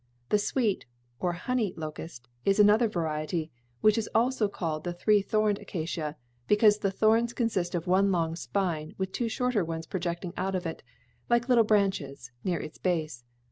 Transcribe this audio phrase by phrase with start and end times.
[0.29, 0.87] The sweet,
[1.19, 3.51] or honey, locust is another variety,
[3.81, 8.35] which is also called the three thorned acacia, because the thorns consist of one long
[8.35, 10.81] spine with two shorter ones projecting out of it,
[11.29, 13.23] like little branches, near its base.